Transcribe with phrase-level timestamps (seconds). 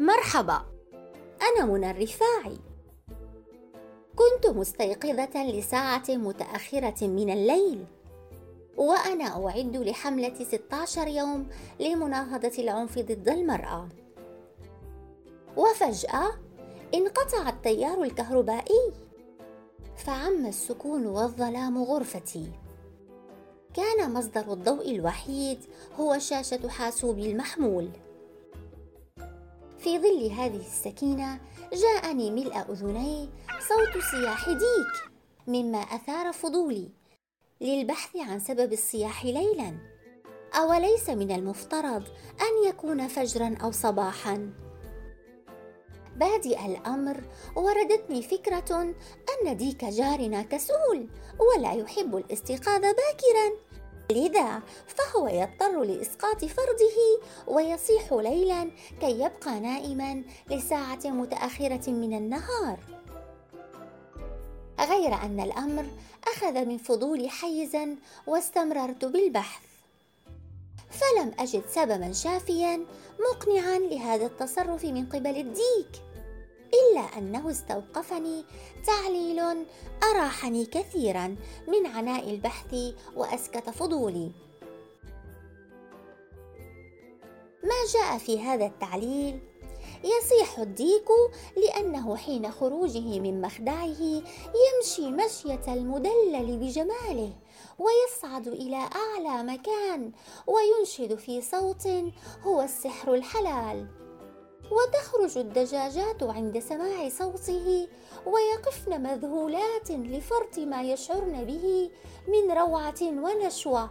[0.00, 0.62] مرحبا
[1.42, 2.58] أنا منى الرفاعي.
[4.16, 7.86] كنت مستيقظة لساعة متأخرة من الليل
[8.76, 11.48] وأنا أعد لحملة 16 يوم
[11.80, 13.88] لمناهضة العنف ضد المرأة.
[15.56, 16.30] وفجأة
[16.94, 18.92] انقطع التيار الكهربائي
[19.96, 22.52] فعم السكون والظلام غرفتي.
[23.74, 25.58] كان مصدر الضوء الوحيد
[26.00, 27.88] هو شاشة حاسوبي المحمول.
[29.84, 31.40] في ظل هذه السكينة
[31.72, 33.30] جاءني ملء أذني
[33.68, 35.12] صوت صياح ديك
[35.46, 36.88] مما أثار فضولي
[37.60, 39.74] للبحث عن سبب الصياح ليلا.
[40.54, 42.02] أوليس من المفترض
[42.40, 44.50] أن يكون فجرا أو صباحا؟
[46.16, 47.24] بادئ الأمر
[47.56, 48.94] وردتني فكرة
[49.42, 53.73] أن ديك جارنا كسول ولا يحب الاستيقاظ باكرا.
[54.10, 62.78] لذا فهو يضطر لإسقاط فرضه ويصيح ليلا كي يبقى نائما لساعة متأخرة من النهار.
[64.80, 65.86] غير أن الأمر
[66.28, 69.62] أخذ من فضولي حيزا واستمررت بالبحث.
[70.90, 72.84] فلم أجد سببا شافيا
[73.30, 76.02] مقنعا لهذا التصرف من قبل الديك.
[76.74, 78.44] إلا أنه استوقفني.
[78.86, 79.40] تعليل
[80.02, 81.36] أراحني كثيرا
[81.68, 82.74] من عناء البحث
[83.16, 84.30] وأسكت فضولي.
[87.62, 89.40] ما جاء في هذا التعليل؟
[90.04, 91.08] يصيح الديك
[91.56, 94.22] لأنه حين خروجه من مخدعه
[94.64, 97.32] يمشي مشية المدلل بجماله
[97.78, 100.12] ويصعد إلى أعلى مكان
[100.46, 101.88] وينشد في صوت
[102.42, 104.03] هو السحر الحلال.
[104.70, 107.88] وتخرج الدجاجات عند سماع صوته
[108.26, 111.90] ويقفن مذهولات لفرط ما يشعرن به
[112.28, 113.90] من روعة ونشوة.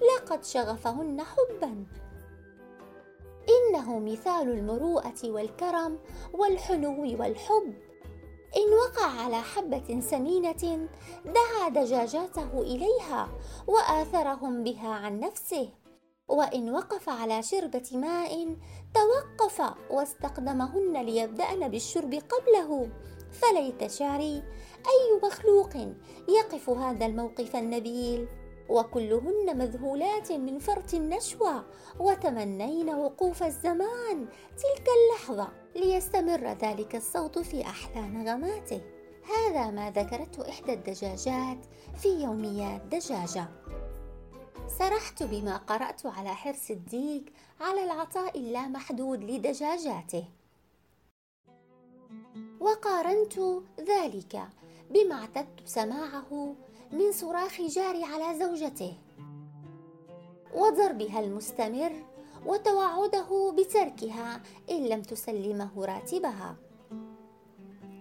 [0.00, 1.86] لقد شغفهن حبا.
[3.48, 5.98] إنه مثال المروءة والكرم
[6.32, 7.74] والحنو والحب.
[8.56, 10.88] إن وقع على حبة سمينة
[11.24, 13.28] دعا دجاجاته إليها
[13.66, 15.68] وآثرهم بها عن نفسه.
[16.28, 18.56] وإن وقف على شربة ماء
[18.94, 19.29] توقف
[19.90, 22.88] واستقدمهن ليبدأن بالشرب قبله.
[23.32, 24.42] فليت شعري
[24.86, 25.76] أي مخلوق
[26.28, 28.28] يقف هذا الموقف النبيل؟
[28.68, 31.64] وكلهن مذهولات من فرط النشوة
[32.00, 34.28] وتمنين وقوف الزمان.
[34.56, 38.80] تلك اللحظة ليستمر ذلك الصوت في أحلى نغماته
[39.36, 41.58] هذا ما ذكرته إحدى الدجاجات
[41.96, 43.48] في يوميات دجاجة.
[44.90, 50.24] سرحت بما قرأت على حرص الديك على العطاء اللامحدود لدجاجاته.
[52.60, 53.38] وقارنت
[53.80, 54.42] ذلك
[54.90, 56.54] بما اعتدت سماعه
[56.92, 58.94] من صراخ جاري على زوجته
[60.54, 61.92] وضربها المستمر
[62.46, 66.56] وتوعده بتركها إن لم تسلمه راتبها.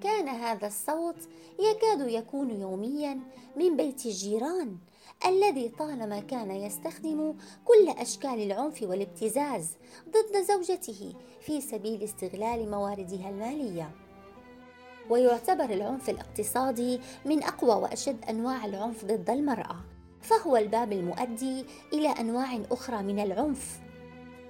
[0.04, 1.30] كان هذا الصوت
[1.60, 3.20] يكاد يكون يوميا
[3.56, 4.78] من بيت الجيران
[5.26, 7.36] الذي طالما كان يستخدم
[7.66, 9.70] كل أشكال العنف والابتزاز
[10.10, 13.92] ضد زوجته في سبيل استغلال مواردها المالية.
[15.10, 19.76] ويعتبر العنف الاقتصادي من أقوى وأشد أنواع العنف ضد المرأة
[20.22, 23.80] فهو الباب المؤدي إلى أنواع أخرى من العنف.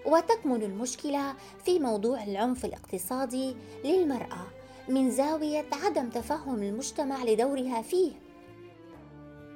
[0.05, 1.33] وتكمن المشكلة
[1.65, 4.47] في موضوع العنف الاقتصادي للمرأة
[4.89, 8.28] من زاوية عدم تفهم المجتمع لدورها فيه.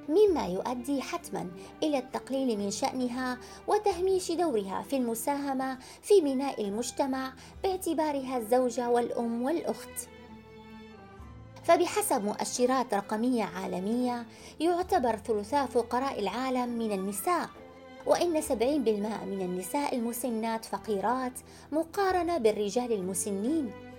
[0.09, 1.47] مما يؤدي حتما
[1.84, 3.38] إلى التقليل من شأنها
[3.68, 7.34] وتهميش دورها في المساهمة في بناء المجتمع
[7.64, 10.09] باعتبارها الزوجة والأم والأخت.
[11.64, 14.25] فبحسب مؤشرات رقمية عالمية
[14.59, 17.50] يعتبر ثلثاء فقراء العالم من النساء
[18.06, 18.56] وإن 70%
[19.25, 21.34] من النساء المسنات فقيرات
[21.72, 23.93] مقارنة بالرجال المسنين.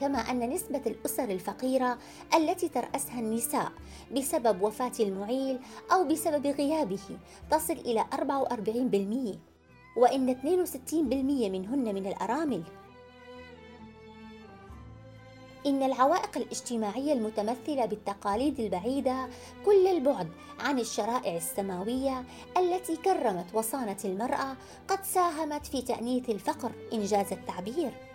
[0.00, 1.98] كما أن نسبة الأسر الفقيرة
[2.34, 3.72] التي ترأسها النساء
[4.16, 5.58] بسبب وفاة المعيل
[5.92, 7.18] أو بسبب غيابه
[7.50, 9.38] تصل إلى 44%
[9.96, 12.62] وإن 62% منهن من الأرامل.
[15.66, 19.28] إن العوائق الاجتماعية المتمثلة بالتقاليد البعيدة
[19.64, 20.28] كل البعد
[20.60, 22.24] عن الشرائع السماوية
[22.56, 24.56] التي كرمت وصانت المرأة
[24.88, 28.13] قد ساهمت في تأنيث الفقر إنجاز التعبير.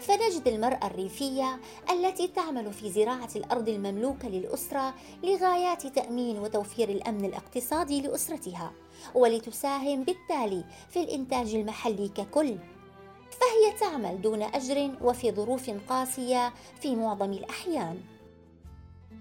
[0.00, 1.60] فنجد المرأة الريفية
[1.90, 8.72] التي تعمل في زراعة الأرض المملوكة للأسرة لغايات تأمين وتوفير الأمن الاقتصادي لأسرتها
[9.14, 12.56] ولتساهم بالتالي في الإنتاج المحلي ككل.
[13.30, 18.15] فهي تعمل دون أجر وفي ظروف قاسية في معظم الأحيان.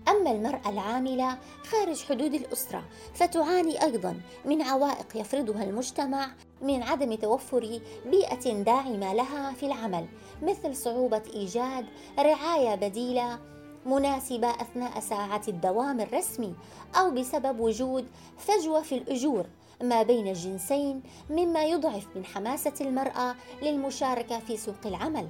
[0.07, 6.31] أما المرأة العاملة خارج حدود الأسرة فتعاني أيضا من عوائق يفرضها المجتمع
[6.61, 10.05] من عدم توفر بيئة داعمة لها في العمل
[10.41, 11.85] مثل صعوبة إيجاد
[12.19, 13.39] رعاية بديلة
[13.85, 16.55] مناسبة أثناء ساعات الدوام الرسمي
[16.95, 18.05] أو بسبب وجود
[18.37, 19.45] فجوة في الأجور
[19.83, 25.27] ما بين الجنسين مما يضعف من حماسة المرأة للمشاركة في سوق العمل.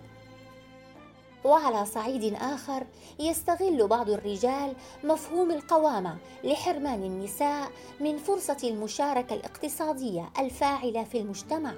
[1.46, 2.86] وعلى صعيد آخر
[3.20, 11.74] يستغل بعض الرجال مفهوم القوامة لحرمان النساء من فرصة المشاركة الاقتصادية الفاعلة في المجتمع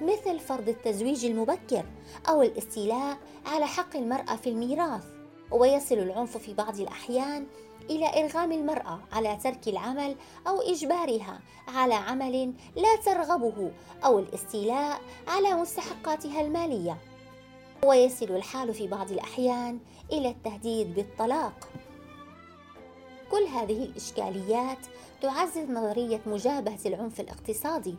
[0.00, 1.84] مثل فرض التزويج المبكر
[2.28, 5.04] أو الاستيلاء على حق المرأة في الميراث.
[5.50, 7.46] ويصل العنف في بعض الأحيان
[7.90, 10.16] إلى إرغام المرأة على ترك العمل
[10.46, 13.70] أو إجبارها على عمل لا ترغبه
[14.04, 16.98] أو الاستيلاء على مستحقاتها المالية.
[17.86, 19.78] ويصل الحال في بعض الأحيان
[20.12, 21.68] إلى التهديد بالطلاق.
[23.30, 24.78] كل هذه الإشكاليات
[25.22, 27.94] تعزز نظرية مجابهة العنف الاقتصادي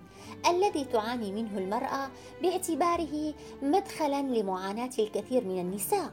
[0.50, 2.10] الذي تعاني منه المرأة
[2.42, 6.12] باعتباره مدخلا لمعاناة الكثير من النساء.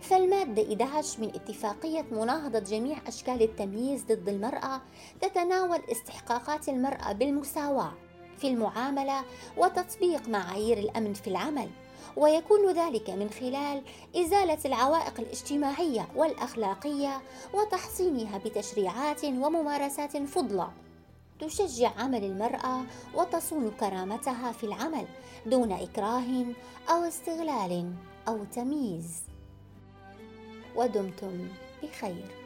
[0.00, 4.80] فالمادة 11 من اتفاقية مناهضة جميع أشكال التمييز ضد المرأة
[5.20, 7.92] تتناول استحقاقات المرأة بالمساواة
[8.38, 9.22] في المعاملة
[9.56, 11.68] وتطبيق معايير الأمن في العمل.
[12.16, 13.82] ويكون ذلك من خلال
[14.16, 17.22] إزالة العوائق الاجتماعية والأخلاقية
[17.54, 20.68] وتحصينها بتشريعات وممارسات فضلى.
[21.40, 22.82] تشجع عمل المرأة
[23.14, 25.06] وتصون كرامتها في العمل
[25.46, 26.44] دون إكراه
[26.90, 27.92] أو استغلال
[28.28, 29.22] أو تمييز.
[30.76, 31.48] ودمتم
[31.82, 32.39] بخير.